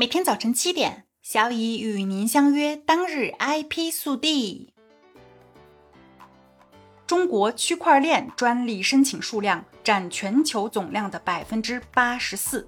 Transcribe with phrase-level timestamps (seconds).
[0.00, 2.74] 每天早晨七点，小乙与您相约。
[2.74, 4.72] 当日 IP 速递：
[7.06, 12.66] 中国区块链专利申请数量占全球总量的百分之八十四。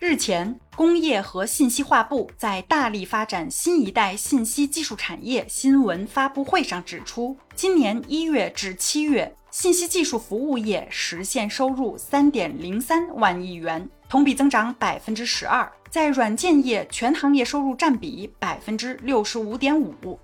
[0.00, 15.70] 日前，工业和信息化部在大力发展新一代信息技术产业新闻发布会上指出，今年一月至七月，信息技术服务业实现收入三点零三万亿元，同比增长百分之十二。
[15.90, 20.18] 在软件业全行业收入占比百分之六十五点五。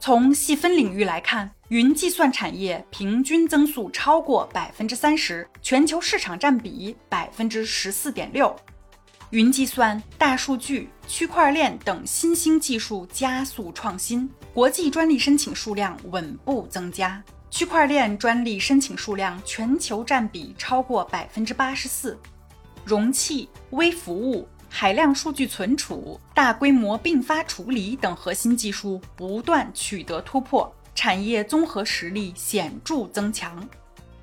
[0.00, 8.54] 从细分领域来看，云计算产业平均增速超过百分之三十，全球市场占比百分之十四点六。
[9.30, 17.22] 云计算、大数据、区块链等新兴技术加速创新，国际专利申请数量稳步增加。
[17.50, 22.18] 区块链专利申请数量全球占比超过百分之八十四。
[22.84, 24.48] 容器、微服务。
[24.76, 33.64] 海量数据存储、大规模并发处理等核心技术不断取得突破，产业综合实力显著增强，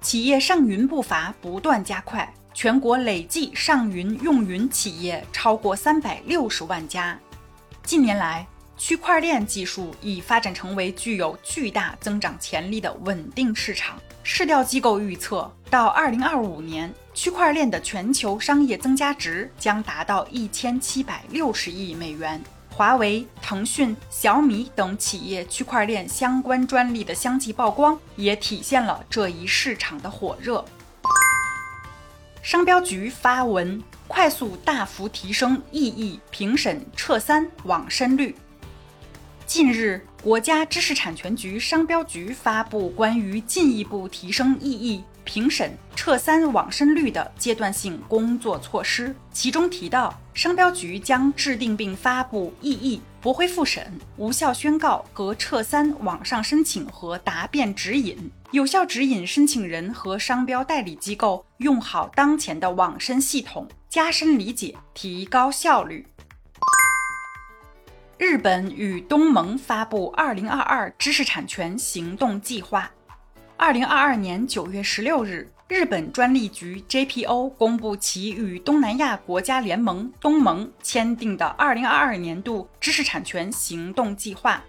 [0.01, 7.17] 企业上云步伐不断加快，全国累计上云用云企业超过三百六十万家。
[7.83, 8.45] 近年来，
[8.83, 14.01] 区块链技术已发展成为具有巨大增长潜力的稳定市场。
[14.23, 16.91] 市调机构预测，到二零二五年。
[17.13, 22.41] 区块链的全球商业增加值将达到一千七百六十亿美元。
[22.71, 30.65] 华为、腾讯、小米等企业区块链相关专利的相继曝光，也体现了这一市场的火热。
[32.41, 38.35] 商标局发文，快速大幅提升异议评审撤三网申率。
[39.51, 45.03] 近日，国家知识产权局商标局发布关于进一步提升异议。
[45.25, 66.07] 评审撤三网申率的阶段性工作措施，其中提到，商标局将制定并发布异议、驳回复审、无效宣告和撤三网上申请和答辩指引，有效指引申请人和商标代理机构用好当前的网申系统，加深理解，提高效率。
[68.21, 72.87] 日本与东盟发布二零二二知识产权行动计划。
[73.57, 84.61] 二零二二年九月十六日，日本专利局 JPO 公布其与东南亚国家联盟东盟签订的二零二二年度知识产权行动计划。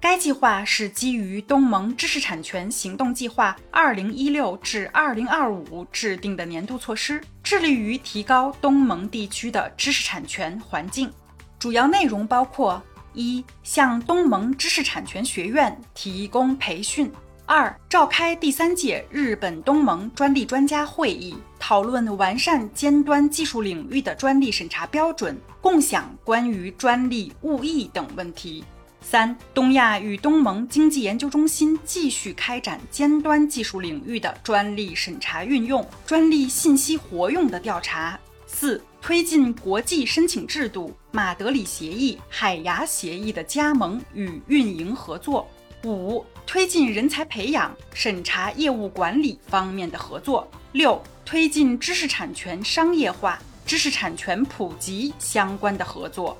[0.00, 11.12] 该计划是基于东盟知识产权行动计划二零一六至二零二五制定的年度措施，致力于提高东盟地区的知识产权环境。
[11.58, 12.82] 主要内容包括：
[13.14, 17.10] 一、向东盟知识产权学院提供培训。
[17.46, 28.64] 二、召开第三届日本东盟专利专家会议，讨论完善尖端技术领域的专利审查标准，共享关于专利误译等问题。
[29.02, 38.18] 三、东亚与东盟经济研究中心继续开展尖端技术领域的专利审查运用、专利信息活用的调查。
[38.54, 45.46] 四、推进国际申请制度、马德里协议、海牙协议的加盟与运营合作。
[45.84, 56.38] 五、推进人才培养、审查业务管理方面的合作；六、推进知识产权商业化、知识产权普及相关的合作。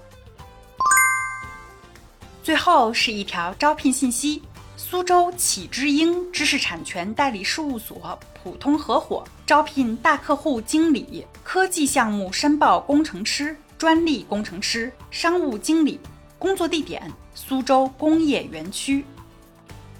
[2.43, 4.41] 最后是一条招聘信息：
[4.87, 15.99] 苏州启之鹰知识产权代理事务所普通合伙招聘大客户经理、科技项目申报工程师、专利工程师、商务经理，
[16.39, 19.03] 工作地点苏州工业园区。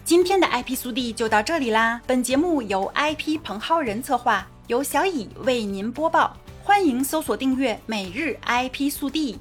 [0.05, 1.99] 今天的 IP 速递就到这里啦！
[2.07, 6.37] 本节目由 IP 彭浩人策划，由小乙为您播报。
[6.63, 9.39] 欢迎搜索订阅每日 IP 速递。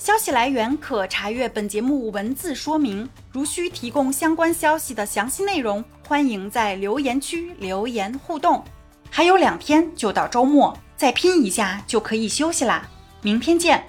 [0.00, 3.06] 消息来源可查阅本节目文字说明。
[3.30, 8.64] 如需提供相关消息的详细内容，欢迎在留言区留言互动。
[9.10, 12.88] 还有两天就到周末，再拼一下就可以休息啦！
[13.20, 13.84] 明天见。